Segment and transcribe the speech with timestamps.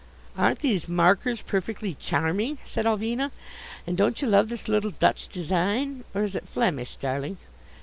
[0.35, 3.29] "Aren't these markers perfectly charming?" said Ulvina.
[3.85, 7.37] "And don't you love this little Dutch design or is it Flemish, darling?"